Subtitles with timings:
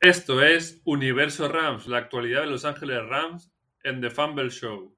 [0.00, 3.50] Esto es Universo Rams, la actualidad de Los Ángeles Rams
[3.82, 4.94] en The Fumble Show.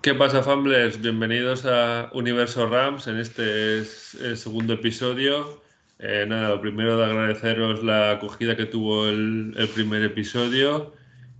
[0.00, 0.98] ¿Qué pasa, Fumblers?
[1.02, 5.62] Bienvenidos a Universo Rams en este segundo episodio.
[5.98, 10.94] Eh, nada, lo primero de agradeceros la acogida que tuvo el, el primer episodio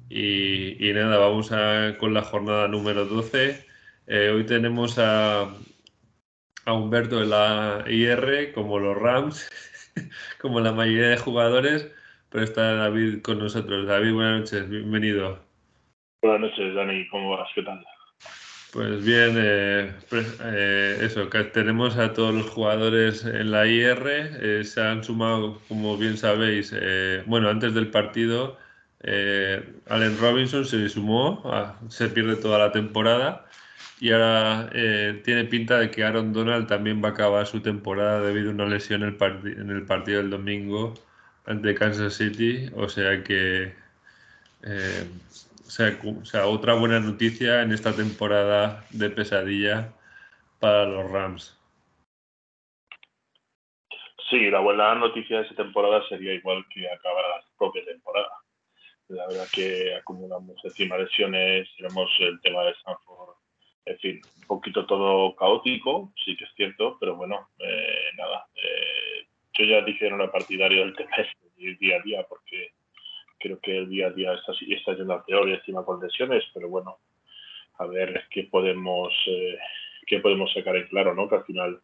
[0.08, 3.66] y, nada, vamos a, con la jornada número 12.
[4.06, 5.52] Eh, hoy tenemos a,
[6.64, 9.48] a Humberto de la IR, como los Rams,
[10.40, 11.90] como la mayoría de jugadores,
[12.30, 13.86] pero está David con nosotros.
[13.86, 15.40] David, buenas noches, bienvenido.
[16.22, 17.48] Buenas noches, Dani, ¿cómo vas?
[17.54, 17.84] ¿Qué tal?
[18.72, 24.64] Pues bien, eh, pues, eh, eso, que tenemos a todos los jugadores en la IR,
[24.64, 26.74] se han sumado, como bien sabéis,
[27.26, 28.58] bueno, antes del partido
[29.08, 31.40] eh, Allen Robinson se sumó,
[31.88, 33.46] se pierde toda la temporada
[34.00, 38.20] y ahora eh, tiene pinta de que Aaron Donald también va a acabar su temporada
[38.20, 40.94] debido a una lesión en el, partido del domingo
[41.46, 42.68] ante Kansas City.
[42.74, 43.74] O sea que,
[44.64, 45.08] eh,
[45.62, 49.92] sea, otra buena noticia en esta temporada de pesadilla
[50.58, 51.56] para los Rams.
[54.28, 58.45] Sí, la buena noticia de esta temporada sería igual que acabar la propia temporada
[59.08, 63.36] la verdad que acumulamos encima lesiones, tenemos el tema de Stanford,
[63.84, 68.46] en fin, un poquito todo caótico, sí que es cierto, pero bueno, eh, nada.
[68.54, 71.16] Eh, yo ya dije no era partidario del tema
[71.56, 72.72] del día a día, porque
[73.38, 76.44] creo que el día a día está, está yendo a peor y encima con lesiones,
[76.52, 76.98] pero bueno,
[77.78, 79.58] a ver qué podemos, eh,
[80.06, 81.28] qué podemos sacar en claro, ¿no?
[81.28, 81.80] Que al final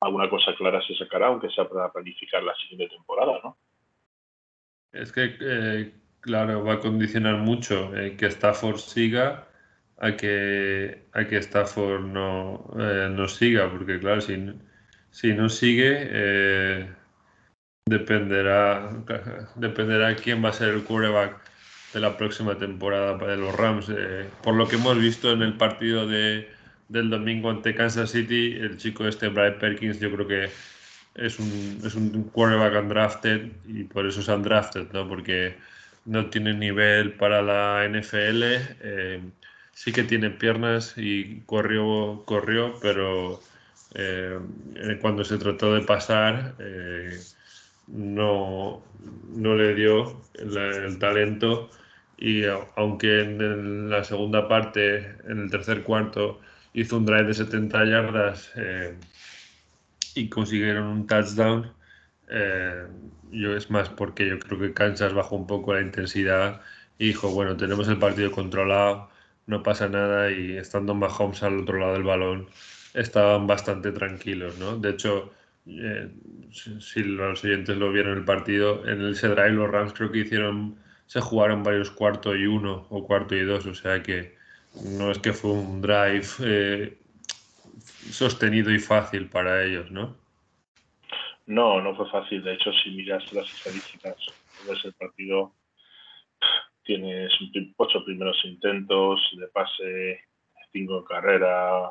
[0.00, 3.58] alguna cosa clara se sacará, aunque sea para planificar la siguiente temporada, ¿no?
[4.92, 9.48] Es que Claro, va a condicionar mucho eh, que Stafford siga
[9.98, 14.36] a que, a que Stafford no, eh, no siga, porque claro, si,
[15.10, 16.90] si no sigue, eh,
[17.86, 18.90] dependerá,
[19.56, 21.40] dependerá quién va a ser el quarterback
[21.94, 23.90] de la próxima temporada para los Rams.
[24.42, 26.48] por lo que hemos visto en el partido de,
[26.88, 30.50] del domingo ante Kansas City, el chico este, Brian Perkins, yo creo que
[31.14, 35.08] es un, es un quarterback undrafted y por eso es undrafted, ¿no?
[35.08, 35.56] Porque
[36.04, 38.42] no tiene nivel para la NFL.
[38.82, 39.20] Eh,
[39.72, 43.40] sí que tiene piernas y corrió, corrió pero
[43.94, 44.38] eh,
[45.00, 47.18] cuando se trató de pasar eh,
[47.88, 48.82] no,
[49.34, 51.70] no, le dio el, talento
[52.18, 52.42] y
[52.76, 56.40] aunque en la segunda parte, en el tercer cuarto,
[56.74, 58.52] hizo un drive de 70 yardas
[60.14, 61.72] y consiguieron un touchdown,
[62.28, 62.86] eh,
[63.32, 66.60] yo es más porque yo creo que Kansas bajó un poco la intensidad
[66.98, 69.10] y dijo, bueno, tenemos el partido controlado,
[69.46, 72.48] no pasa nada y estando Mahomes al otro lado del balón
[72.94, 74.76] estaban bastante tranquilos, ¿no?
[74.76, 75.32] De hecho,
[75.66, 76.10] eh,
[76.50, 80.76] si, los oyentes lo vieron el partido, en ese drive los Rams creo que hicieron,
[81.06, 84.36] se jugaron varios cuarto y uno o cuarto y dos, o sea que
[84.84, 86.98] no es que fue un drive eh,
[88.10, 90.19] sostenido y fácil para ellos, ¿no?
[91.50, 92.44] No, no fue fácil.
[92.44, 94.16] De hecho, si miras las estadísticas,
[94.68, 95.52] ves el partido,
[96.84, 97.32] tienes
[97.76, 100.20] ocho primeros intentos de pase,
[100.72, 101.90] cinco en carrera.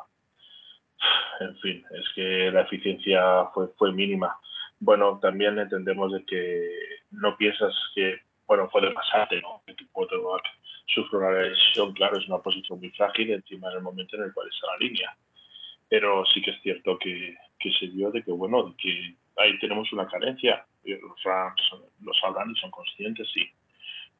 [1.41, 4.33] En fin, es que la eficiencia fue, fue mínima.
[4.79, 6.69] Bueno, también entendemos de que
[7.11, 9.61] no piensas que, bueno, puede pasarte, ¿no?
[9.75, 10.43] Tu quarterback
[10.85, 14.33] sufre una lesión, claro, es una posición muy frágil encima en el momento en el
[14.33, 15.17] cual está la línea.
[15.89, 19.57] Pero sí que es cierto que, que se dio de que, bueno, de que ahí
[19.59, 20.65] tenemos una carencia.
[20.83, 21.61] Los Rams
[22.01, 23.27] lo sabrán y son conscientes.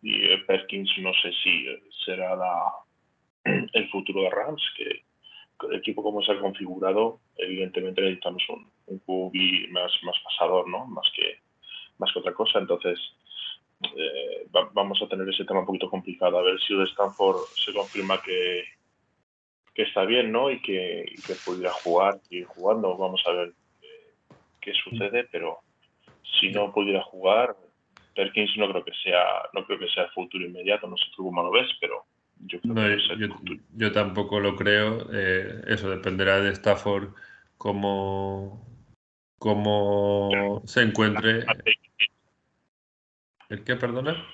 [0.01, 2.37] Y eh, Perkins no sé si eh, será
[3.43, 5.03] el futuro de Rams, que
[5.67, 10.85] el equipo como se ha configurado, evidentemente necesitamos un, QB más, más pasador, ¿no?
[10.87, 11.39] Más que,
[11.97, 12.59] más que otra cosa.
[12.59, 12.97] Entonces,
[13.95, 16.39] eh, vamos a tener ese tema un poquito complicado.
[16.39, 18.63] A ver si de Stanford se confirma que,
[19.73, 20.49] que está bien, ¿no?
[20.49, 22.97] Y que, y que pudiera jugar y jugando.
[22.97, 23.53] Vamos a ver
[24.61, 25.59] qué sucede, pero
[26.39, 27.55] si no pudiera jugar,
[28.15, 29.23] Perkins no creo que sea,
[29.53, 32.05] no creo que sea el futuro inmediato, no sé tú cómo lo ves, pero
[32.45, 35.07] yo creo que es yo, yo, tampoco lo creo.
[35.11, 37.13] Eh, eso dependerá de Stafford
[37.57, 38.65] cómo,
[39.37, 41.45] cómo se encuentre.
[43.49, 44.25] ¿El qué, perdona?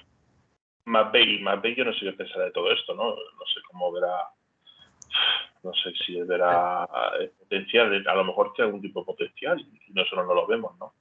[0.86, 3.10] McVeigh, McVeigh yo no sé qué pensará de todo esto, ¿no?
[3.10, 4.16] No sé cómo verá
[5.66, 6.88] no sé si verá
[7.20, 10.78] el potencial, a lo mejor tiene algún tipo de potencial y nosotros no lo vemos,
[10.80, 10.94] ¿no?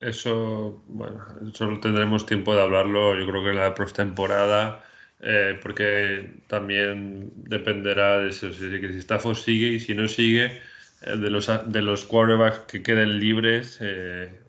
[0.00, 4.82] Eso, bueno, eso tendremos tiempo de hablarlo, yo creo que en la temporada
[5.24, 10.60] eh, porque también dependerá de eso, si, si Stafford sigue y si no sigue,
[11.02, 14.40] eh, de, los, de los quarterbacks que queden libres, eh,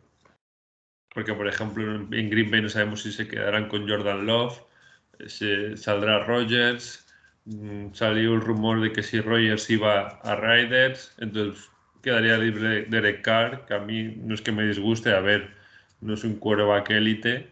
[1.14, 4.64] porque por ejemplo en Green Bay no sabemos si se quedarán con Jordan Love,
[5.28, 7.03] se, saldrá Rogers,
[7.94, 11.69] salió el rumor de que si Rogers iba a Riders, entonces
[12.01, 15.51] quedaría libre Derek Carr, que a mí no es que me disguste, a ver,
[16.01, 17.50] no es un quarterback élite,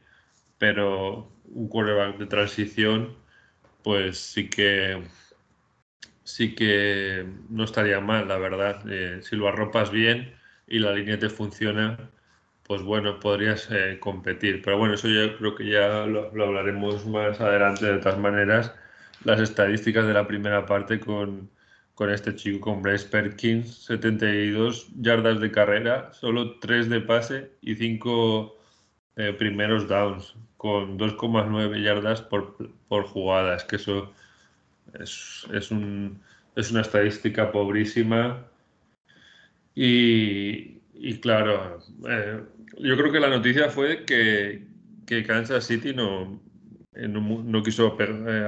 [0.58, 3.16] pero un quarterback de transición,
[3.84, 5.02] pues sí que
[6.24, 8.84] sí que no estaría mal, la verdad.
[8.90, 10.34] Eh, si lo arropas bien
[10.68, 12.10] y la línea te funciona,
[12.64, 14.62] pues bueno, podrías eh, competir.
[14.64, 18.74] Pero bueno, eso yo creo que ya lo, hablaremos más adelante de todas maneras.
[19.24, 21.50] Las estadísticas de la primera parte con,
[21.94, 27.76] con este chico, con Bryce Perkins, 72 yardas de carrera, solo 3 de pase y
[27.76, 28.58] 5
[29.18, 32.56] eh, primeros downs con 2,9 yardas por,
[32.88, 33.56] por jugada.
[33.56, 34.12] Es que eso
[35.00, 36.22] es, es, un,
[36.56, 38.46] es una estadística pobrísima.
[39.76, 42.42] Y, y claro, eh,
[42.80, 44.66] yo creo que la noticia fue que,
[45.06, 46.42] que Kansas City no,
[46.94, 47.88] eh, no, quiso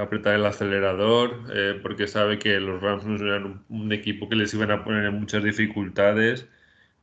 [0.00, 1.40] apretar el acelerador
[1.82, 5.42] porque sabe que los Rams eran un, equipo que les iban a poner en muchas
[5.42, 6.48] dificultades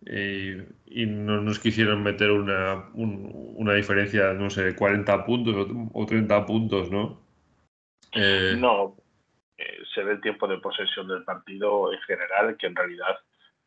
[0.03, 6.91] y no nos quisieron meter una, una diferencia, no sé, 40 puntos o 30 puntos,
[6.91, 7.21] ¿no?
[8.13, 8.97] Eh, no,
[9.57, 13.17] eh, se ve el tiempo de posesión del partido en general, que en realidad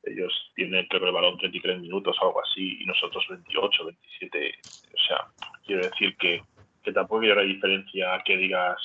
[0.02, 4.54] ellos tienen que balón 33 minutos, algo así, y nosotros 28, 27.
[4.92, 5.26] O sea,
[5.64, 6.42] quiero decir que,
[6.84, 8.76] que tampoco hay una diferencia que digas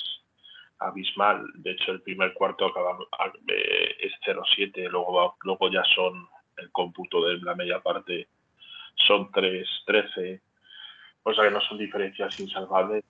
[0.78, 1.44] abismal.
[1.54, 2.98] De hecho, el primer cuarto acaba,
[3.46, 6.26] eh, es 0-7, luego, luego ya son
[6.56, 8.28] el cómputo de la media parte
[9.06, 10.40] son 3, 13,
[11.22, 13.04] o sea que no son diferencias insalvables,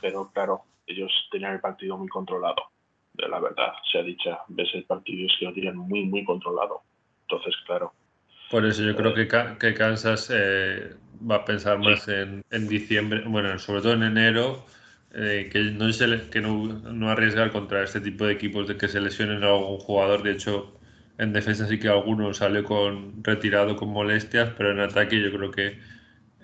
[0.00, 2.70] pero claro, ellos tenían el partido muy controlado,
[3.14, 6.82] la verdad, se ha dicho, ves el partido es que lo tienen muy, muy controlado,
[7.22, 7.92] entonces claro.
[8.54, 9.26] Por eso yo creo que,
[9.58, 10.94] que Kansas eh,
[11.28, 14.64] va a pensar más en, en, diciembre, bueno, sobre todo en enero,
[15.12, 15.88] eh, que, no,
[16.30, 19.80] que no, no arriesgar contra este tipo de equipos de que se lesionen a algún
[19.80, 20.78] jugador, de hecho
[21.18, 25.50] en defensa sí que alguno salió con retirado con molestias, pero en ataque yo creo
[25.50, 25.78] que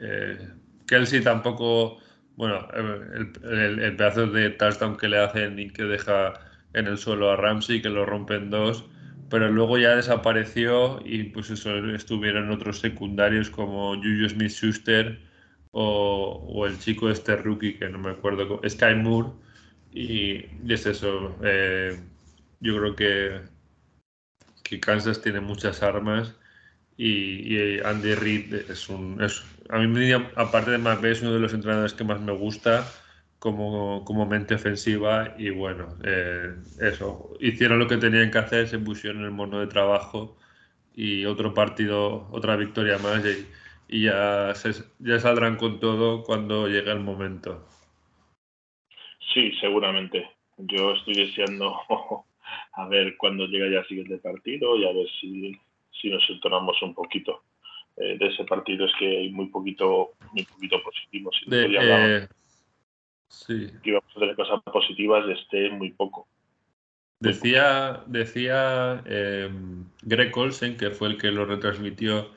[0.01, 0.49] eh,
[0.89, 2.01] Kelsey tampoco,
[2.35, 6.33] bueno, el, el, pedazo de touchdown que le hacen y que deja
[6.73, 8.91] en el suelo a Ramsey, que lo rompen dos,
[9.31, 15.21] pero luego ya desapareció y pues eso estuvieron otros secundarios como Juju Smith-Schuster
[15.73, 19.31] o, o, el chico este rookie que no me acuerdo, Sky Moore,
[19.93, 21.99] y, es eso, eh,
[22.61, 23.41] yo creo que
[24.71, 26.35] que Kansas tiene muchas armas
[26.97, 29.21] y, Andy Reid es un...
[29.23, 32.87] Es, a mí, aparte de McVeigh, es uno de los entrenadores que más me gusta
[33.41, 38.79] como, como mente ofensiva y bueno, eh, eso, hicieron lo que tenían que hacer, se
[38.79, 40.37] pusieron el mono de trabajo
[40.95, 43.49] y otro partido, otra victoria más y,
[43.97, 44.53] y ya,
[44.99, 47.67] ya saldrán con todo cuando llegue el momento.
[49.33, 50.29] Sí, seguramente.
[50.59, 51.75] Yo estoy deseando
[52.75, 55.59] a ver cuándo llega ya el siguiente partido y a ver si,
[55.91, 57.43] si nos entonamos un poquito.
[57.97, 61.31] Eh, de ese partido es que hay muy poquito, muy poquito positivo.
[61.33, 62.29] Si de, eh,
[63.31, 63.71] sí.
[63.83, 66.29] que íbamos a tener cosas positivas, de este muy poco.
[67.21, 69.51] Decía, decía eh,
[70.03, 72.31] Greg Olsen, que fue el que lo retransmitió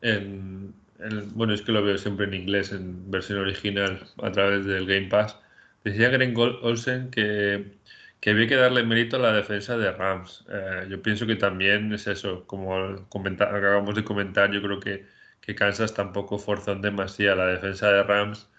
[0.00, 4.64] en, en, bueno, es que lo veo siempre en inglés, en versión original, a través
[4.66, 5.38] del Game Pass.
[5.84, 7.76] Decía Greg Olsen que
[8.20, 10.44] que había que darle mérito a la defensa de Rams.
[10.50, 15.06] Eh, yo pienso que también es eso, como acabamos de comentar, yo creo que,
[15.40, 18.50] que Kansas tampoco forzó demasiado la defensa de Rams.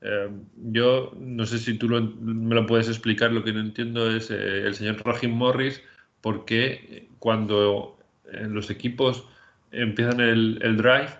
[0.00, 0.28] Eh,
[0.72, 4.66] yo no sé si tú me lo puedes explicar, lo que no entiendo es eh,
[4.66, 5.82] el señor Raheem Morris,
[6.20, 7.98] por qué cuando
[8.32, 9.26] los equipos
[9.72, 11.10] empiezan el, drive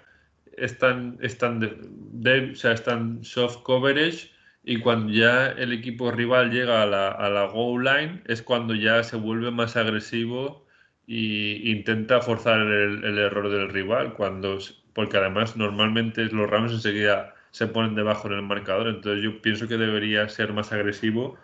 [0.56, 4.30] están, están, de, o sea, están soft coverage
[4.64, 8.74] y cuando ya el equipo rival llega a la, a la goal line es cuando
[8.74, 10.66] ya se vuelve más agresivo
[11.06, 14.58] e intenta forzar el, el, error del rival, cuando,
[14.92, 19.68] porque además normalmente los Rams enseguida se ponen debajo en el marcador, entonces yo pienso
[19.68, 21.38] que debería ser más agresivo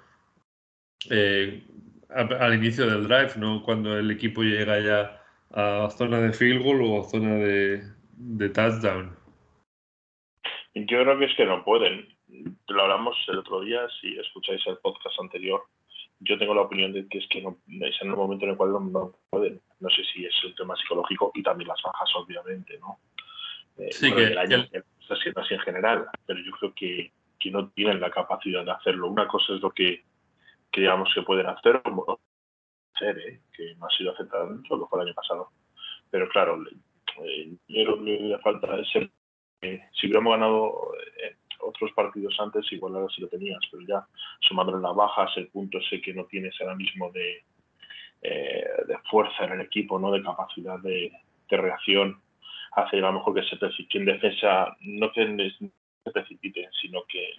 [1.10, 1.64] eh,
[2.08, 6.82] al inicio del drive, no cuando el equipo llega ya a zona de field goal
[6.82, 7.82] o zona de,
[8.12, 9.16] de touchdown.
[10.74, 12.14] Yo creo que es que no pueden
[12.68, 15.62] lo hablamos el otro día, si escucháis el podcast anterior,
[16.20, 18.56] yo tengo la opinión de que es que no, es en el momento en el
[18.56, 19.60] cual no, pueden.
[19.80, 22.98] No sé si es un tema psicológico y también las bajas, obviamente, ¿no?
[23.76, 24.64] Eh, sí, que el año
[25.04, 28.72] está siendo así en general, pero yo creo que, que, no tienen la capacidad de
[28.72, 29.08] hacerlo.
[29.08, 30.04] Una cosa es lo que
[30.74, 32.18] que digamos que pueden hacer, como
[32.98, 33.40] ser, ¿eh?
[33.56, 35.50] que no ha sido aceptado mucho, lo fue el año pasado.
[36.10, 36.60] Pero claro,
[37.22, 39.08] eh, yo creo que le falta ese.
[39.60, 40.90] si hubiéramos ganado
[41.22, 44.04] eh, otros partidos antes, igual ahora sí lo tenías, pero ya
[44.40, 47.44] sumando las bajas, el punto ese que no tienes ahora mismo de,
[48.22, 51.12] eh, de fuerza en el equipo, no de capacidad de,
[51.50, 52.20] reacción,
[52.76, 55.52] hace a lo mejor que se precipite en defensa, no que
[56.04, 57.34] se precipiten, sino que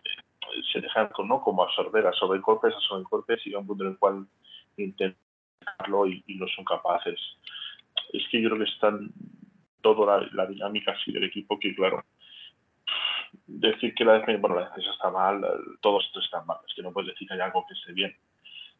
[0.71, 1.41] se dejan ¿no?
[1.41, 4.27] como absorber, absorber golpes, absorber golpes y a un punto en el cual
[4.77, 7.19] intentarlo y, y no son capaces.
[8.13, 9.11] Es que yo creo que están
[9.93, 12.03] toda la, dinámica así del equipo que, claro,
[13.45, 15.45] decir que la defensa, bueno, la defensa está mal,
[15.79, 18.15] todos están mal, es que no puedes decir que hay algo que esté bien.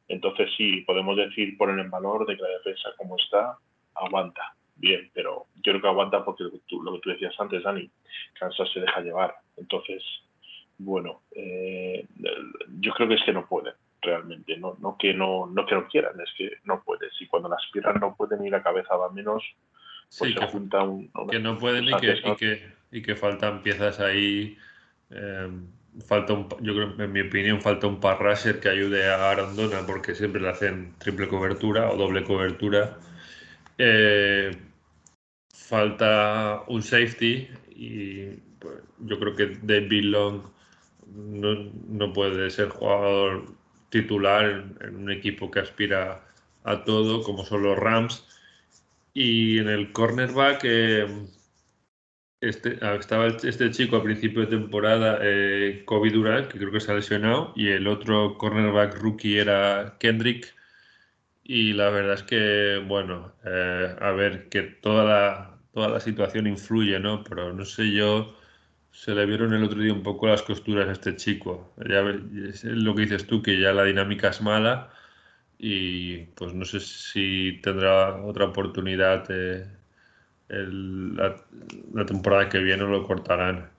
[0.08, 3.58] Entonces sí, podemos decir, poner en valor de que la defensa como está,
[3.94, 7.36] aguanta, bien, pero yo creo que aguanta porque lo que tú, lo que tú decías
[7.40, 7.90] antes, Dani,
[8.40, 9.36] Kansas se deja llevar.
[9.58, 10.04] Entonces,
[10.78, 12.06] bueno, eh,
[12.80, 13.74] yo creo que es que no pueden
[14.06, 17.12] realmente, no, no, que no, no que no quieran, es que no puedes.
[17.20, 19.44] Y cuando la aspiran no pueden ir la cabeza va menos,
[20.18, 24.58] pues sí, que, que no pueden y que, y que, y, que, faltan piezas ahí.
[25.10, 25.50] Eh,
[26.08, 30.14] falta un, yo creo, en mi opinión, falta un parrasher que ayude a Arandona porque
[30.14, 32.98] siempre le hacen triple cobertura o doble cobertura.
[33.78, 34.52] Eh,
[35.54, 38.26] falta un safety y
[38.60, 40.42] pues, yo creo que David Long
[41.08, 43.46] no, puede ser jugador
[43.90, 46.22] titular en, en, un equipo que aspira
[46.64, 48.26] a todo como son los Rams
[49.14, 51.08] y en el cornerback eh,
[52.42, 56.80] este, ah, estaba este chico a principio de temporada, eh, Kobe Durant, que creo que
[56.80, 60.55] se ha lesionado, y el otro cornerback rookie era Kendrick.
[61.48, 66.48] Y la verdad es que, bueno, eh, a ver, que toda la, toda la situación
[66.48, 67.24] influye, ¿no?
[67.24, 68.36] Pero no sé yo,
[68.92, 71.74] se le vieron el otro día un poco las costuras a este chico.
[71.88, 74.92] Ya es lo que dices tú, que ya la dinámica es mala
[75.60, 79.68] y pues no sé si tendrá otra oportunidad eh,
[80.50, 83.70] la, temporada que viene o lo cortarán.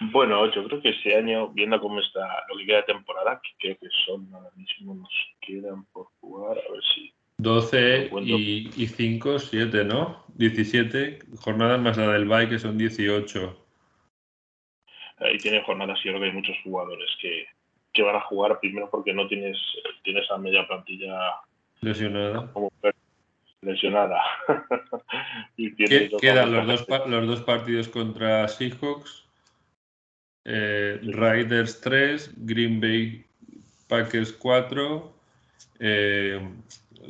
[0.00, 3.50] Bueno, yo creo que ese año, viendo cómo está lo que queda de temporada, que
[3.58, 7.12] creo que son ahora mismo nos quedan por jugar, a ver si.
[7.38, 10.24] 12 y, y 5, 7, ¿no?
[10.34, 13.58] 17 jornadas más la del Bay, que son 18.
[15.18, 17.46] Ahí tiene jornadas y yo creo que hay muchos jugadores que,
[17.92, 19.56] que van a jugar primero porque no tienes
[20.02, 21.40] tienes a media plantilla
[21.80, 22.50] lesionada
[23.60, 24.20] lesionada
[25.56, 29.21] y quedan los dos, los dos partidos contra Seahawks
[30.44, 33.24] eh, Riders 3 Green Bay
[33.88, 35.12] Packers 4
[35.80, 36.40] eh,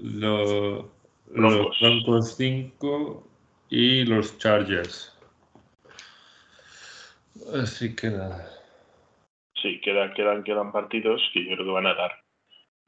[0.03, 0.87] los
[1.27, 3.29] Broncos 5
[3.71, 5.17] y los Chargers
[7.55, 8.49] así que nada
[9.61, 12.23] sí, quedan, quedan, quedan partidos que yo creo que van a dar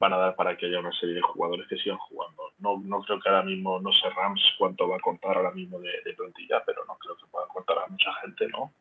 [0.04, 2.52] van a dar para que haya una serie de jugadores que sigan jugando.
[2.58, 5.78] No, no creo que ahora mismo, no sé Rams cuánto va a contar ahora mismo
[5.80, 8.72] de, plantilla, pero no creo que pueda contar a mucha gente, ¿no?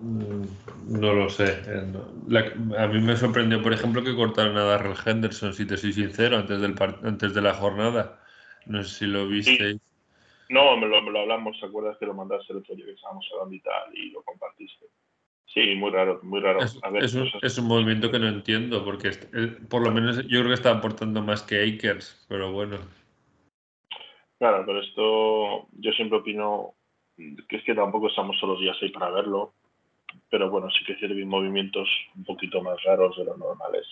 [0.00, 1.62] Mm, no lo sé.
[1.66, 5.92] Eh, a mí me sorprendió, por ejemplo, que cortaron a Darrell Henderson, si te soy
[5.92, 8.20] sincero, antes, del antes de la jornada.
[8.66, 9.80] No sé si lo visteis.
[10.50, 12.92] No, me lo, me lo hablamos, ¿te acuerdas que lo mandaste el otro día que
[12.92, 14.86] estábamos hablando y tal y lo compartiste?
[15.46, 16.60] Sí, muy raro, muy raro.
[16.60, 19.10] Es, un, movimiento que no entiendo, porque
[19.68, 22.78] por lo menos yo creo que está aportando más que Akers, pero bueno.
[24.38, 26.74] Claro, pero esto yo siempre opino
[27.16, 29.54] que es que tampoco estamos todos los días ahí para verlo,
[30.30, 33.86] pero bueno, sí que hay movimientos un poquito más raros de los normales,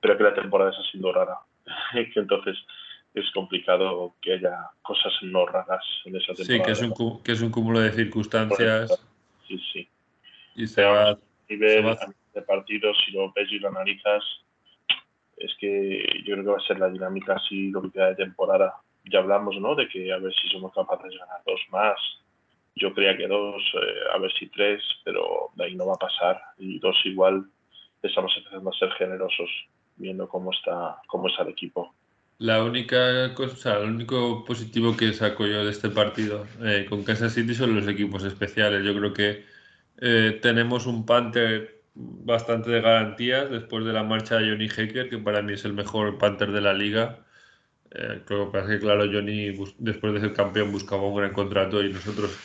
[0.00, 1.38] pero que la temporada está siendo rara,
[1.94, 2.56] entonces
[3.14, 6.58] es complicado que haya cosas no raras en esa temporada.
[6.58, 9.04] Sí, que es un, que es un cúmulo de circunstancias.
[9.46, 9.88] Sí, sí
[10.58, 11.16] y se va,
[11.48, 11.96] nivel
[12.34, 14.24] de partidos, si lo ves y lo analizas,
[15.36, 18.16] es que yo creo que va a ser la dinámica así lo que queda de
[18.16, 18.74] temporada.
[19.04, 19.76] Ya hablamos, ¿no?
[19.76, 21.96] De que a ver si somos capaces de ganar dos más.
[22.80, 25.98] Yo creía que dos, eh, a ver si tres, pero de ahí no va a
[25.98, 26.40] pasar.
[26.58, 27.44] Y dos igual
[28.02, 29.50] estamos empezando a ser generosos
[29.96, 31.94] viendo cómo está, cómo está el equipo.
[32.38, 37.34] La única cosa, lo único positivo que saco yo de este partido eh, con Kansas
[37.34, 38.84] City son los equipos especiales.
[38.84, 39.44] Yo creo que
[40.00, 45.18] eh, tenemos un Panther bastante de garantías después de la marcha de Johnny Hacker, que
[45.18, 47.24] para mí es el mejor Panther de la liga.
[47.90, 52.38] Eh, creo que, claro, Johnny después de ser campeón buscaba un gran contrato y nosotros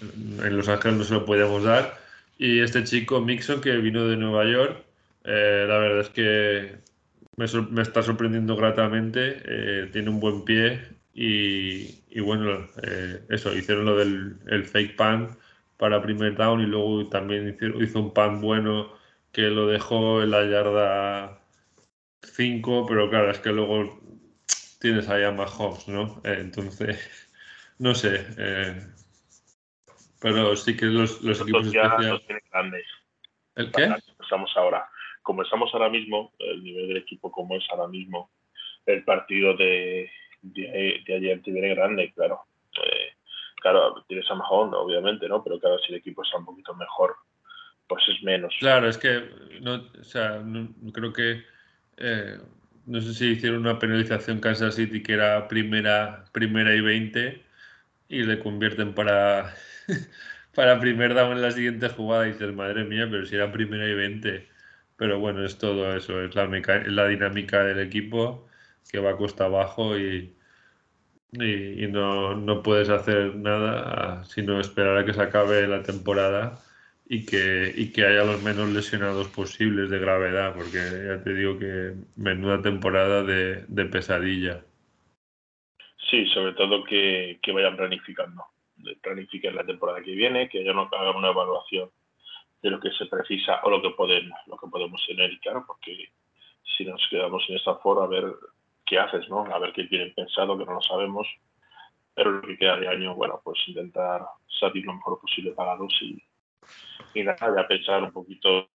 [0.00, 1.98] en Los Ángeles no se lo podíamos dar.
[2.38, 4.84] Y este chico Mixon que vino de Nueva York,
[5.24, 6.76] eh, la verdad es que
[7.36, 10.80] me, está sorprendiendo gratamente, eh, tiene un buen pie
[11.14, 12.68] y, y bueno,
[13.28, 15.30] eso, hicieron lo del el fake pan
[15.78, 18.92] para primer down y luego también hizo, un pan bueno
[19.32, 21.40] que lo dejó en la yarda
[22.22, 24.00] cinco, pero claro, es que luego
[24.80, 26.20] tienes ahí a Mahomes, ¿no?
[26.24, 26.98] Eh, entonces,
[27.78, 28.26] no sé.
[30.20, 32.22] Pero sí que los, los equipos especiales.
[32.50, 32.86] grandes.
[33.54, 33.94] ¿El qué?
[34.20, 34.88] Estamos ahora.
[35.22, 38.30] Como estamos ahora mismo, el nivel del equipo como es ahora mismo,
[38.86, 40.10] el partido de,
[40.42, 42.40] de, ayer te viene grande, claro.
[42.82, 43.12] Eh,
[43.56, 45.42] claro, tienes a Mahomes, obviamente, ¿no?
[45.44, 47.16] Pero claro, si el equipo está un poquito mejor,
[47.86, 48.54] pues es menos.
[48.58, 49.28] Claro, es que
[49.60, 51.42] no, o sea, no, creo que
[51.96, 52.38] eh,
[52.86, 57.47] no sé si hicieron una penalización Kansas City que era primera, primera y 20
[58.08, 59.54] y le convierten para,
[60.54, 63.88] para primer down en la siguiente jugada y dices, madre mía, pero si era primera
[63.88, 64.48] y 20.
[64.96, 68.48] Pero bueno, es todo eso, es la, la dinámica del equipo
[68.90, 70.36] que va costa abajo y,
[71.32, 76.62] y, y no, no, puedes hacer nada sino esperar a que se acabe la temporada
[77.06, 81.58] y que, y que haya los menos lesionados posibles de gravedad, porque ya te digo
[81.58, 84.64] que menuda temporada de, de pesadilla.
[86.10, 88.42] Sí, sobre todo que, vayan planificando,
[89.02, 91.90] planifiquen la temporada que viene, que ya no hagan una evaluación
[92.62, 96.08] de lo que se precisa o lo que pueden, lo que podemos tener, claro, porque
[96.76, 98.24] si nos quedamos en esa foro a ver
[98.86, 99.44] qué haces, ¿no?
[99.44, 101.26] A ver qué tienen pensado, que no lo sabemos,
[102.14, 104.24] pero lo que queda de año, bueno, pues intentar
[104.58, 106.22] salir lo mejor posible pagados y,
[107.14, 108.70] y nada, ya pensar un poquito,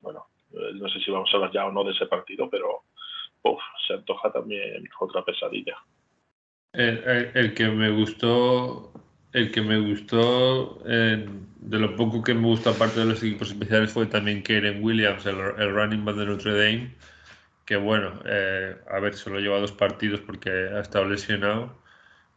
[0.00, 2.82] bueno, eh, no sé si vamos a hablar ya o no de ese partido, pero
[3.86, 5.76] se antoja también otra pesadilla.
[6.72, 8.92] El, que me gustó,
[9.32, 13.92] el que me gustó, de lo poco que me gustó aparte de los equipos especiales
[13.92, 15.36] fue también Karen Williams, el,
[15.74, 16.94] running back de Notre Dame,
[17.64, 21.76] que bueno, eh, a ver, solo lleva dos partidos porque ha estado lesionado,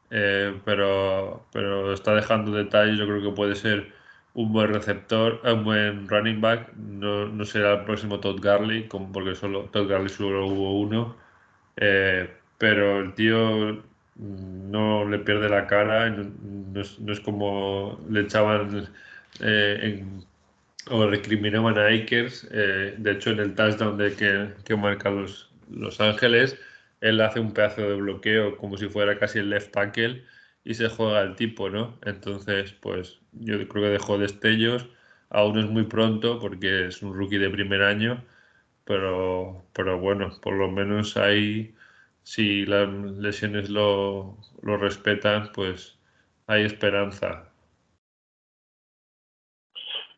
[0.10, 3.94] eh, pero, pero está dejando detalles, yo creo que puede ser
[4.34, 6.74] un buen receptor, un buen running back.
[6.76, 11.16] No, no será el próximo Todd Garley, como porque solo Todd Garley solo hubo uno.
[11.78, 13.84] Eh, pero el tío
[14.16, 18.90] no le pierde la cara, no, es, como le echaban
[19.42, 20.04] eh,
[20.90, 22.48] o recriminaban a Akers.
[22.52, 26.58] Eh, de hecho, en el touchdown de que, que marca los, los Ángeles,
[27.02, 30.24] él hace un pedazo de bloqueo como si fuera casi el left tackle
[30.64, 31.98] y se juega el tipo, ¿no?
[32.04, 34.88] Entonces, pues yo creo que dejó destellos.
[35.30, 38.24] Aún es muy pronto porque es un rookie de primer año,
[38.84, 41.76] pero, pero bueno, por lo menos ahí,
[42.24, 46.00] si las lesiones lo, lo respetan, pues
[46.48, 47.50] hay esperanza.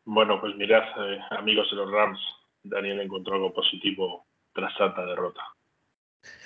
[0.05, 2.19] Bueno, pues mirad, eh, amigos de los Rams,
[2.63, 5.41] Daniel encontró algo positivo tras tanta derrota.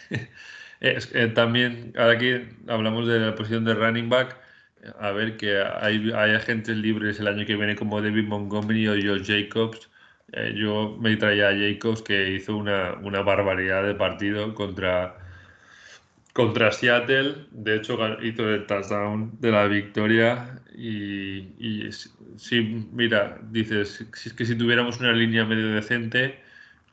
[0.86, 2.32] Es, también, ahora aquí
[2.68, 4.38] hablamos de la posición de running back.
[5.00, 8.94] A ver, que hay, hay agentes libres el año que viene como David Montgomery o
[8.94, 9.90] Josh Jacobs.
[10.34, 15.18] Eh, yo me traía a Jacobs que hizo una, una barbaridad de partido contra,
[16.34, 17.48] contra Seattle.
[17.52, 20.62] De hecho, hizo el touchdown de la victoria.
[20.76, 21.90] Y, y
[22.38, 26.40] sí, mira, dices, si es que si tuviéramos una línea medio decente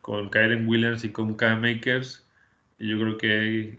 [0.01, 1.63] con Kyren Williams y con Cam
[2.83, 3.79] Makers, yo creo que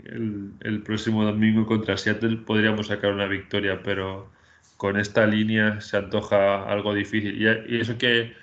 [0.62, 4.32] el, próximo domingo contra Seattle podríamos sacar una victoria, pero
[4.78, 7.42] con esta línea se antoja algo difícil.
[7.42, 8.34] Y, eso que,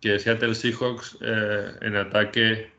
[0.00, 2.70] que, Seattle Seahawks eh, en ataque,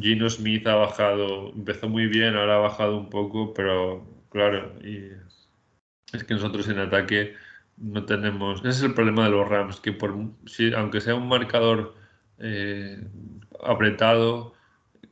[0.00, 5.10] Gino Smith ha bajado, empezó muy bien, ahora ha bajado un poco, pero claro, y
[6.12, 7.34] es que nosotros en ataque
[7.76, 8.60] no tenemos.
[8.60, 10.14] Ese es el problema de los Rams, que por,
[10.46, 11.94] si, aunque sea un marcador
[12.38, 13.02] eh,
[13.62, 14.54] apretado,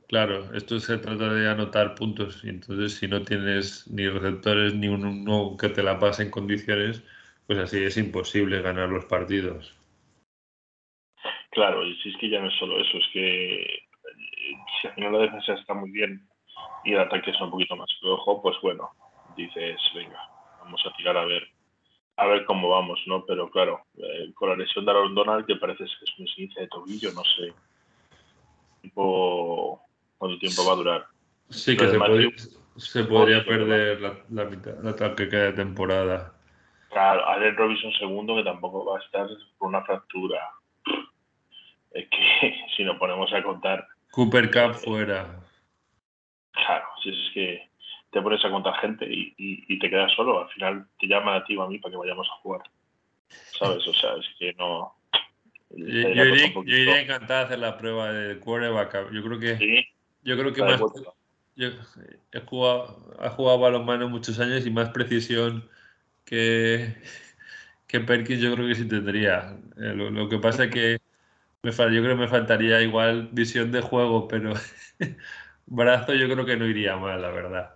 [0.09, 4.89] Claro, esto se trata de anotar puntos y entonces si no tienes ni receptores ni
[4.89, 7.03] uno que te la pase en condiciones,
[7.47, 9.77] pues así es imposible ganar los partidos.
[11.51, 13.83] Claro, y si es que ya no es solo eso, es que eh,
[14.81, 16.27] si al final la defensa está muy bien
[16.85, 18.91] y el ataque es un poquito más flojo, pues bueno,
[19.37, 20.21] dices, venga,
[20.61, 21.47] vamos a tirar a ver
[22.17, 23.25] a ver cómo vamos, ¿no?
[23.27, 26.61] Pero claro, eh, con la lesión de Aaron Donald, que parece que es muy esguince
[26.61, 27.53] de tobillo, no sé,
[28.83, 29.88] tipo
[30.19, 31.07] cuánto tiempo va a durar.
[31.51, 31.89] Sí, que
[32.77, 36.35] se, podría, perder la, la, mitad, la que de temporada.
[36.91, 39.27] Claro, Allen Robinson segundo que tampoco va a estar
[39.59, 40.51] por una fractura.
[41.93, 43.87] Es que si nos ponemos a contar.
[44.11, 45.41] Cooper Cup fuera.
[46.53, 47.69] Claro, si es que
[48.11, 51.45] te pones a contar gente y, y, te quedas solo, al final te llama a
[51.45, 52.63] ti o a mí para que vayamos a jugar.
[53.29, 53.87] ¿Sabes?
[53.87, 54.95] O sea, es que no.
[55.71, 59.13] Yo, iría, encantado de hacer la prueba de quarterback.
[59.13, 59.89] Yo creo que
[60.23, 60.81] yo creo que más.
[61.57, 61.71] Yo
[62.31, 65.69] he jugado, ha jugado balonmano muchos años y más precisión
[66.25, 66.95] que,
[67.89, 69.57] que Perkins yo creo que sí tendría.
[69.77, 70.99] Eh, lo, que pasa es que
[71.65, 74.55] yo creo que me faltaría igual visión de juego, pero
[75.67, 77.75] brazo yo creo que no iría mal, la verdad.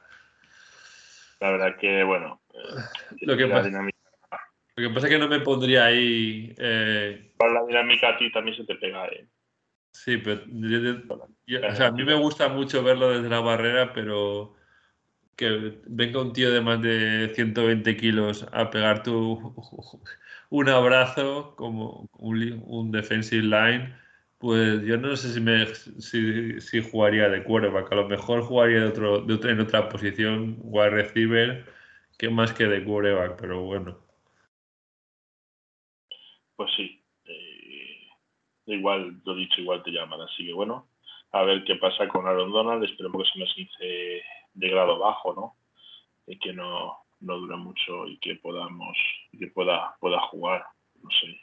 [1.41, 2.83] La verdad que, bueno, eh,
[3.23, 3.69] lo, que pasa,
[4.77, 6.55] lo que pasa es que no me pondría ahí...
[6.57, 9.27] Eh, Para la dinámica a ti también se te pega, ¿eh?
[9.93, 14.55] Sí, pero o sea, a mí me gusta mucho verlo desde la barrera, pero
[15.37, 19.55] que venga un tío de más de 120 kilos a pegar tu,
[20.51, 23.95] un abrazo como un, un defensive line,
[24.39, 27.93] pues yo no sé si, me, si, si jugaría de quarterback.
[27.93, 31.67] A lo mejor jugaría de otro, de otra, en otra posición, wide receiver,
[32.19, 33.99] que más que de quarterback, pero bueno.
[36.57, 37.02] Pues sí.
[38.75, 40.21] Igual, lo dicho, igual te llaman.
[40.21, 40.87] Así que bueno,
[41.33, 42.85] a ver qué pasa con Aaron Donald.
[42.85, 44.23] Esperemos que se nos hice
[44.55, 45.55] de grado bajo, ¿no?
[46.27, 48.97] Y que no, no dure mucho y que podamos,
[49.39, 50.65] que pueda, pueda jugar.
[51.03, 51.41] No sé,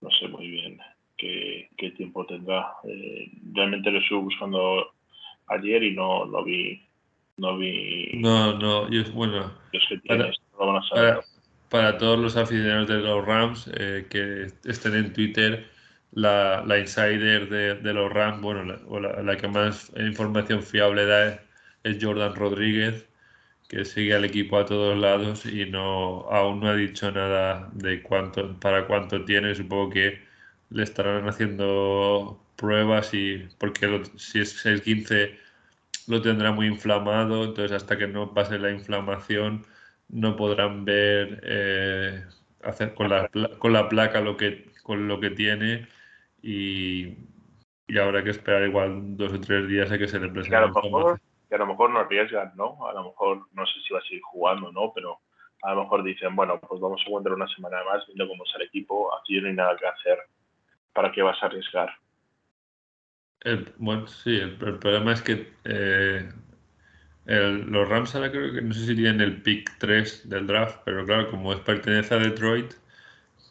[0.00, 0.80] no sé muy bien
[1.16, 2.74] qué, qué tiempo tendrá.
[2.84, 4.92] Eh, realmente lo estuve buscando
[5.48, 6.82] ayer y no, no vi,
[7.36, 8.10] no vi.
[8.14, 9.52] No, no, yo, bueno.
[10.90, 11.20] para,
[11.68, 15.68] para, todos los aficionados de los Rams eh, que estén en Twitter,
[16.12, 21.40] la, la insider de, de, los Rams, bueno, la, la que más información fiable da
[21.84, 23.06] es Jordan Rodríguez,
[23.68, 28.02] que sigue al equipo a todos lados y no aún no ha dicho nada de
[28.02, 29.54] cuánto para cuánto tiene.
[29.54, 30.20] Supongo que
[30.70, 35.38] le estarán haciendo pruebas y porque si es 6-15
[36.08, 39.64] lo tendrá muy inflamado, entonces hasta que no pase la inflamación
[40.08, 42.24] no podrán ver eh,
[42.62, 45.86] hacer con la, con la placa lo que con lo que tiene
[46.42, 47.16] y,
[47.86, 50.50] y habrá que esperar igual dos o tres días a que se le presente
[51.50, 52.86] que a lo mejor no arriesgan, ¿no?
[52.86, 54.92] A lo mejor no sé si va a seguir jugando, ¿no?
[54.94, 55.18] Pero
[55.62, 58.58] a lo mejor dicen, bueno, pues vamos a aguantar una semana más viendo cómo está
[58.58, 60.18] el equipo, aquí no hay nada que hacer,
[60.94, 61.90] ¿para qué vas a arriesgar?
[63.78, 66.28] bueno, sí, el, problema es que eh,
[67.24, 71.06] los Rams ahora creo que no sé si tienen el pick 3 del draft, pero
[71.06, 72.74] claro, como es pertenece a Detroit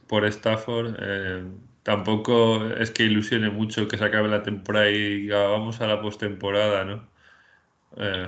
[0.07, 1.43] por Stafford, eh,
[1.83, 6.01] tampoco es que ilusione mucho que se acabe la temporada y diga, vamos a la
[6.01, 7.09] postemporada, ¿no?
[7.97, 8.27] Eh,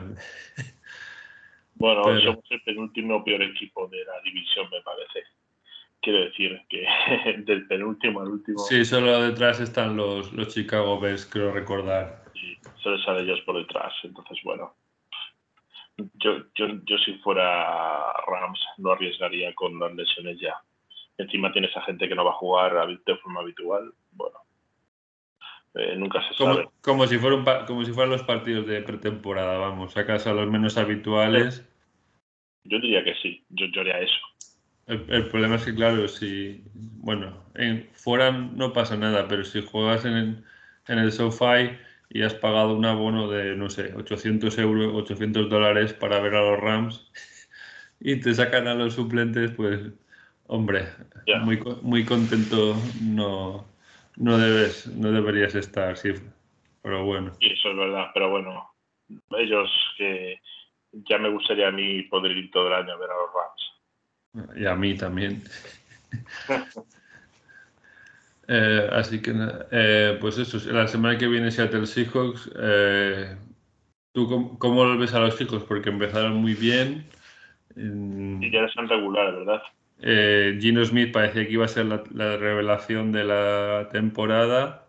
[1.76, 5.24] bueno, somos el penúltimo peor equipo de la división, me parece.
[6.02, 6.86] Quiero decir que
[7.46, 8.60] del penúltimo al último.
[8.60, 12.24] Sí, solo detrás están los, los Chicago Bears, creo recordar.
[12.34, 13.94] Sí, solo salen ellos por detrás.
[14.04, 14.76] Entonces, bueno,
[16.16, 20.56] yo, yo, yo si fuera Rams no arriesgaría con las lesiones ya.
[21.22, 23.94] Encima tienes a gente que no va a jugar de forma habitual.
[24.12, 24.38] Bueno,
[25.76, 26.70] eh, nunca se como, sabe.
[26.82, 30.78] Como si, fuera como si fueran los partidos de pretemporada, vamos, sacas a los menos
[30.78, 31.68] habituales.
[32.64, 34.20] Yo diría que sí, yo, yo haría eso.
[34.88, 40.04] El, problema es que, claro, si, bueno, en, fuera no pasa nada, pero si juegas
[40.06, 40.44] en,
[40.88, 41.78] en el SoFi
[42.10, 46.42] y has pagado un abono de, no sé, 800 euros, 800 dólares para ver a
[46.42, 47.10] los Rams
[48.02, 49.80] y te sacan a los suplentes, pues,
[50.52, 50.86] hombre,
[51.44, 53.66] muy, muy contento no,
[54.18, 56.12] no debes, no deberías estar, sí,
[56.82, 57.32] pero bueno.
[57.40, 58.70] Sí, eso es verdad, pero bueno,
[59.38, 60.40] ellos que
[60.92, 64.60] ya me gustaría a mí poder ir todo el año a ver a los Rams.
[64.60, 65.42] Y a mí también.
[68.50, 69.34] eh, así que,
[69.72, 73.38] eh, pues eso, la semana que viene Seattle Seahawks, eh,
[74.12, 75.64] ¿tú cómo, cómo, ves a los Seahawks?
[75.64, 77.08] Porque empezaron muy bien.
[77.78, 79.62] Y ya eran regular, ¿verdad?
[80.02, 84.88] Eh, Gino Smith parecía que iba a ser la, revelación de la temporada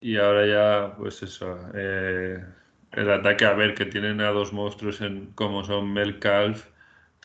[0.00, 2.44] y ahora ya, pues eso, eh,
[2.92, 6.66] el ataque a ver que tienen a dos monstruos en, como son Mel Calf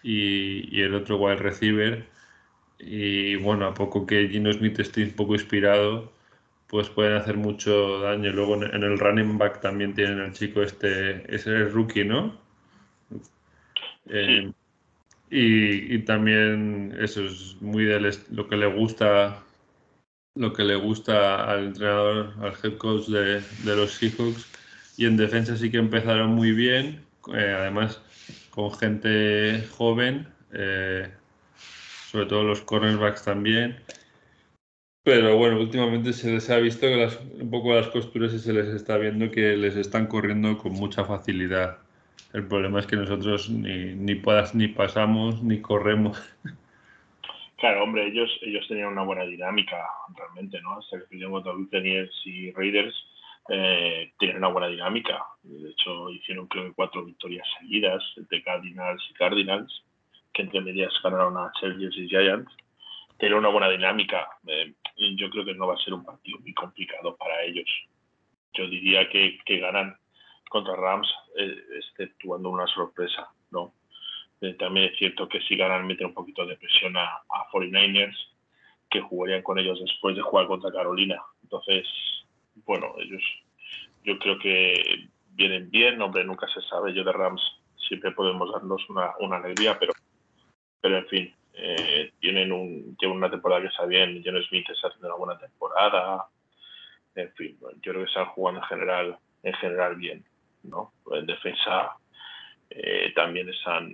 [0.03, 2.07] y, el otro wide receiver
[2.79, 6.13] y bueno, a poco que Gino Smith esté un poco inspirado,
[6.67, 8.31] pues pueden hacer mucho daño.
[8.31, 12.39] Luego en el running back también tienen al chico este, ese es rookie, ¿no?
[14.09, 14.51] Eh,
[15.29, 17.99] y, también eso es muy de
[18.31, 19.43] lo que le gusta
[20.37, 24.45] lo que le gusta al entrenador, al head coach de, los Seahawks.
[24.97, 28.01] Y en defensa sí que empezaron muy bien, eh, además
[28.51, 31.09] con gente joven, eh,
[32.11, 33.77] sobre todo los cornerbacks también.
[35.03, 37.09] Pero bueno, últimamente se les ha visto que
[37.39, 41.05] un poco las costuras y se les está viendo que les están corriendo con mucha
[41.05, 41.77] facilidad.
[42.33, 44.21] El problema es que nosotros ni, ni,
[44.53, 46.21] ni pasamos ni corremos.
[47.57, 49.77] Claro, hombre, ellos ellos tenían una buena dinámica
[50.15, 50.77] realmente, ¿no?
[50.77, 52.93] Hasta que Buccaneers y Raiders,
[53.49, 55.25] eh, tienen una buena dinámica.
[55.41, 59.83] De hecho, hicieron cuatro victorias seguidas entre Cardinals y Cardinals,
[60.33, 62.51] que entre medias ganaron a Chargers y Giants.
[63.17, 64.27] tener una buena dinámica.
[64.45, 64.75] Eh,
[65.15, 67.69] yo creo que no va a ser un partido muy complicado para ellos.
[68.53, 69.97] Yo diría que, que ganan
[70.49, 71.07] contra Rams,
[71.37, 73.73] eh, exceptuando una sorpresa, ¿no?
[74.41, 78.15] Eh, también es cierto que si ganan, meten un poquito de presión a, a 49ers,
[78.89, 81.21] que jugarían con ellos después de jugar contra Carolina.
[81.43, 81.85] Entonces,
[82.65, 83.21] bueno, ellos,
[84.03, 86.93] yo creo que vienen bien, hombre, nunca se sabe.
[86.93, 87.41] Yo de Rams
[87.87, 89.93] siempre podemos darnos una, una alegría, pero,
[90.81, 94.21] pero en fin, eh, tienen, un, tienen una temporada que está bien.
[94.23, 96.25] John Smith está haciendo una buena temporada.
[97.15, 100.23] En fin, yo creo que están jugando en general, en general bien.
[100.67, 100.93] ¿No?
[101.11, 101.97] En defensa
[102.69, 103.93] eh, también están,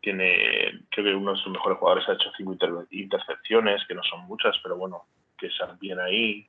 [0.00, 2.56] tiene, creo que uno de sus mejores jugadores ha hecho cinco
[2.90, 5.04] intercepciones, que no son muchas, pero bueno,
[5.36, 6.46] que están bien ahí.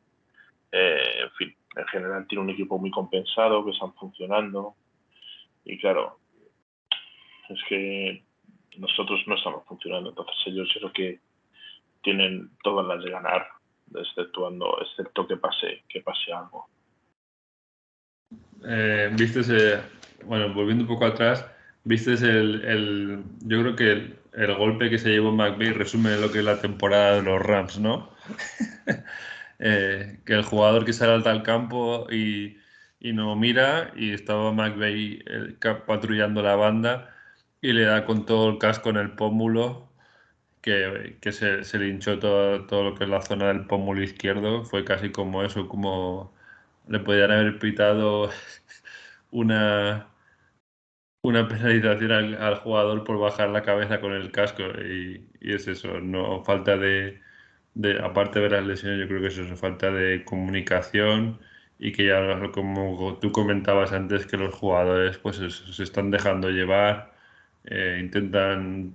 [0.72, 4.76] Eh, en fin, en general tiene un equipo muy compensado, que están funcionando.
[5.66, 6.20] Y claro,
[7.50, 8.24] es que
[8.78, 11.20] nosotros no estamos funcionando, entonces ellos creo que
[12.02, 13.48] tienen todas las de ganar,
[13.94, 16.70] exceptuando, excepto que pase, que pase algo.
[18.66, 19.42] Eh, viste
[20.26, 21.46] bueno, volviendo un poco atrás,
[21.84, 23.92] viste el, el yo creo que
[24.34, 27.80] el, golpe que se llevó McVeigh resume lo que es la temporada de los Rams,
[27.80, 28.12] ¿no?
[29.62, 32.58] Eh, que el jugador que sale al campo y,
[33.02, 35.26] y, no mira y estaba McVeigh
[35.86, 37.14] patrullando la banda
[37.62, 39.90] y le da con todo el casco en el pómulo
[40.62, 44.04] que, que se, se, le hinchó todo, todo lo que es la zona del pómulo
[44.04, 44.64] izquierdo.
[44.64, 46.34] Fue casi como eso, como
[46.90, 48.30] le podían haber pitado
[49.32, 50.10] una,
[51.24, 54.64] una penalización al, jugador por bajar la cabeza con el casco.
[54.64, 57.22] Y, es eso, no falta de,
[58.04, 61.40] aparte de las lesiones, yo creo que eso es falta de comunicación
[61.80, 67.14] y que ya como tú comentabas antes que los jugadores pues se están dejando llevar,
[67.66, 68.94] eh, intentan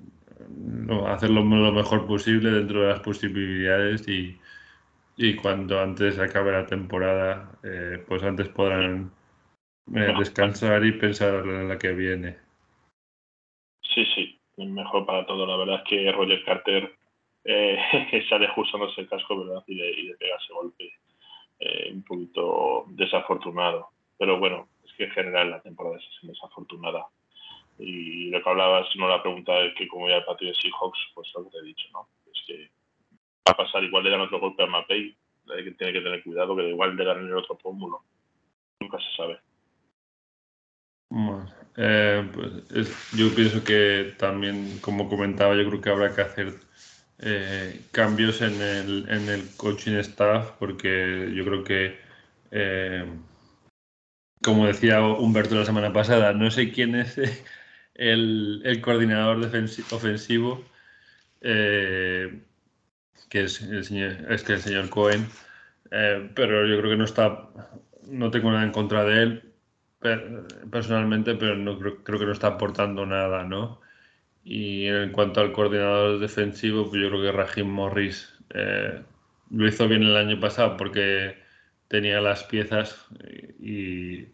[1.06, 4.38] hacerlo lo mejor posible dentro de las posibilidades y,
[5.16, 9.12] y cuando antes acabe la temporada, eh, pues antes podrán
[9.94, 12.36] eh, descansar y pensar en la que viene.
[13.82, 15.46] Sí, sí, mejor para todo.
[15.46, 16.96] La verdad es que Roger Carter
[17.44, 17.78] eh,
[18.28, 19.62] sale ajustándose el casco ¿verdad?
[19.66, 20.92] Y, le, y le pega ese golpe
[21.60, 23.88] eh, un poquito desafortunado.
[24.18, 27.06] Pero bueno, es que en general la temporada es desafortunada.
[27.78, 30.98] Y lo que hablabas, no la pregunta es que como ya el partido de Seahawks,
[31.14, 32.08] pues lo que te he dicho, ¿no?
[32.32, 32.70] Es que
[33.46, 33.82] va a pasar.
[33.84, 35.16] Igual le dan otro golpe a Mapei.
[35.46, 38.02] Tiene que tener cuidado, que igual le dan el otro pómulo.
[38.80, 39.40] Nunca se sabe.
[41.76, 46.54] Eh, pues yo pienso que también, como comentaba, yo creo que habrá que hacer
[47.18, 51.98] eh, cambios en el, en el coaching staff, porque yo creo que,
[52.50, 53.04] eh,
[54.42, 57.18] como decía Humberto la semana pasada, no sé quién es
[57.94, 60.62] el, el coordinador ofensivo
[63.28, 65.26] que es el señor, es que el señor Cohen,
[65.90, 67.48] eh, pero yo creo que no está,
[68.08, 69.54] no tengo nada en contra de él
[70.70, 73.80] personalmente, pero no creo, creo, que no está aportando nada, ¿no?
[74.44, 79.02] Y en cuanto al coordinador defensivo, pues yo creo que Rahim Morris eh,
[79.50, 81.36] lo hizo bien el año pasado porque
[81.88, 83.06] tenía las piezas
[83.60, 84.26] y,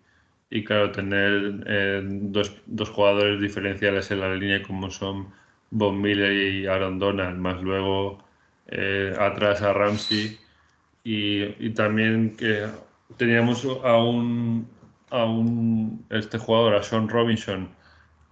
[0.50, 5.32] y claro, tener eh, dos, dos, jugadores diferenciales en la línea como son
[5.70, 8.24] Von Miller y Aaron Donald, más luego
[8.70, 10.38] eh, atrás a Ramsey.
[11.04, 12.66] Y, también que
[13.16, 14.68] teníamos a un,
[16.10, 17.68] este jugador, a Sean Robinson,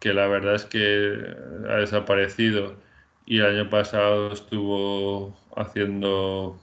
[0.01, 1.35] que la verdad es que
[1.69, 2.77] ha desaparecido.
[3.27, 6.59] Y el año pasado estuvo haciendo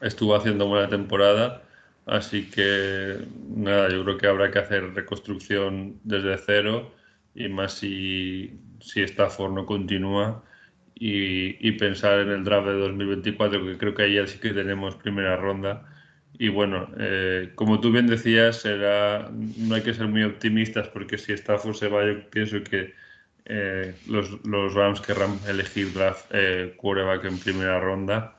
[0.00, 1.62] estuvo haciendo buena temporada.
[2.06, 6.92] Así que nada yo creo que habrá que hacer reconstrucción desde cero.
[7.34, 10.42] Y más si si Stafford no continúa
[10.98, 15.36] y, pensar en el draft de 2024, que creo que ahí sí que tenemos primera
[15.36, 15.82] ronda.
[16.38, 21.32] Y bueno, eh, como tú bien decías, no hay que ser muy optimistas porque si
[21.32, 22.94] Stafford se va, yo pienso que
[23.46, 28.36] eh, los, los, Rams querrán elegir draft eh, quarterback en primera ronda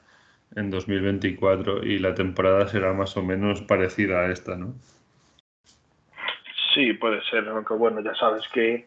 [0.56, 4.76] en 2024 y la temporada será más o menos parecida a esta, ¿no?
[6.74, 8.86] Sí, puede ser, aunque bueno, ya sabes que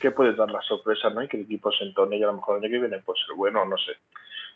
[0.00, 1.22] que puede dar la sorpresa, ¿no?
[1.22, 3.20] Y que el equipo se entone y a lo mejor el año que viene puede
[3.20, 3.92] ser bueno, no sé.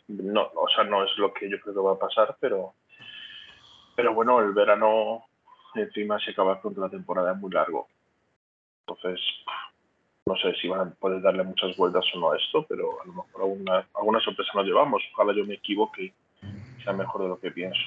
[0.07, 2.73] No, o sea, no es lo que yo creo que va a pasar, pero,
[3.95, 5.23] pero bueno, el verano
[5.75, 7.87] encima se acaba pronto la temporada es muy largo.
[8.87, 9.19] Entonces,
[10.25, 13.05] no sé si van a poder darle muchas vueltas o no a esto, pero a
[13.05, 15.03] lo mejor alguna, alguna sorpresa nos llevamos.
[15.13, 16.13] Ojalá yo me equivoque y
[16.83, 17.81] sea mejor de lo que pienso.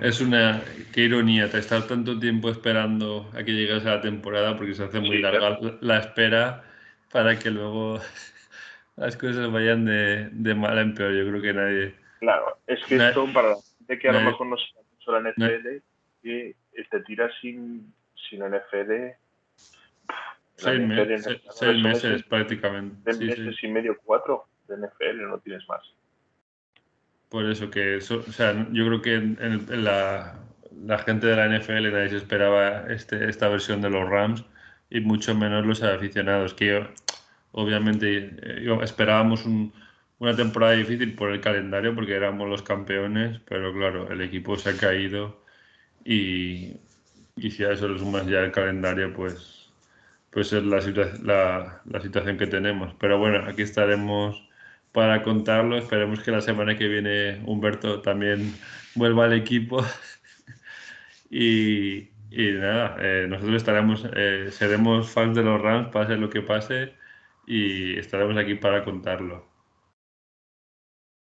[0.00, 4.74] Es una, qué ironía, te estar tanto tiempo esperando a que llegase la temporada porque
[4.74, 6.67] se hace muy larga la espera
[7.12, 8.00] para que luego
[8.96, 11.12] las cosas vayan de, de mal en peor.
[11.12, 11.94] Yo creo que nadie.
[12.20, 15.30] Claro, es que esto para la gente que a lo mejor no sabe mucho la
[15.30, 15.68] NFL,
[16.22, 16.54] que
[16.90, 17.92] te tiras sin,
[18.28, 19.14] sin NFL.
[20.56, 23.12] Seis, meses, seis meses, prácticamente.
[23.12, 25.82] Seis meses y medio, cuatro de NFL, no tienes más.
[27.28, 30.34] Por eso que, eso, o sea, yo creo que en, la,
[30.84, 34.44] la, gente de la NFL nadie se esperaba este, esta versión de los Rams
[34.90, 36.86] y mucho menos los aficionados, que
[37.52, 39.44] obviamente eh, esperábamos
[40.18, 44.70] una temporada difícil por el calendario porque éramos los campeones, pero claro, el equipo se
[44.70, 45.42] ha caído
[46.04, 46.76] y,
[47.36, 49.70] y si a eso le sumas ya el calendario, pues,
[50.30, 50.78] pues es la,
[51.22, 52.94] la, la situación que tenemos.
[52.98, 54.48] Pero bueno, aquí estaremos
[54.92, 55.76] para contarlo.
[55.78, 58.54] Esperemos que la semana que viene Humberto también
[58.94, 59.84] vuelva al equipo.
[61.30, 66.42] y, y, nada, eh, nosotros estaremos, eh, seremos fans de los Rams, pase lo que
[66.42, 66.94] pase,
[67.46, 69.46] y estaremos aquí para contarlo.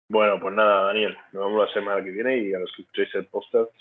[0.08, 3.14] Bueno, pues nada, Daniel, nos vemos la semana que viene y a los que escuchéis
[3.14, 3.72] el podcast,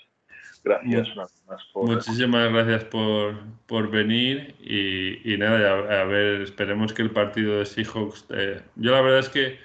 [0.64, 1.86] gracias una más por...
[1.86, 3.36] Muchísimas gracias por,
[3.68, 8.26] por venir y, y nada, a, ver, esperemos que el partido de Seahawks...
[8.32, 9.60] Eh, yo la verdad es que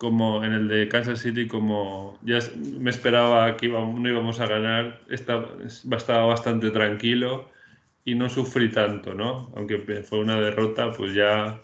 [0.00, 4.98] como en el de Kansas City, como ya me esperaba que no íbamos a ganar,
[5.10, 5.50] estaba,
[5.94, 7.50] estaba bastante tranquilo
[8.06, 9.52] y no sufrí tanto, ¿no?
[9.54, 11.60] Aunque fue una derrota, pues ya,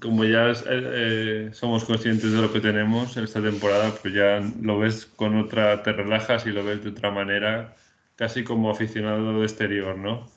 [0.00, 4.40] como ya eh, eh, somos conscientes de lo que tenemos en esta temporada, pues ya
[4.62, 7.74] lo ves con otra, te relajas y lo ves de otra manera,
[8.14, 10.30] casi como aficionado de exterior, ¿no?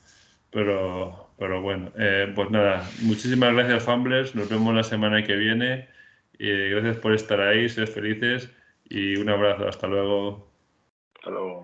[0.50, 5.91] Pero, pero bueno, eh, pues nada, muchísimas gracias, Fumblers, nos vemos la semana que viene
[6.38, 8.50] gracias por estar ahí, ser felices
[8.88, 9.68] y un abrazo.
[9.68, 10.50] Hasta luego.
[11.14, 11.62] Hasta luego.